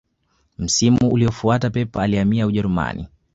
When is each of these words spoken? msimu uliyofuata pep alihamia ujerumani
msimu 0.57 1.09
uliyofuata 1.11 1.69
pep 1.69 1.97
alihamia 1.97 2.47
ujerumani 2.47 3.07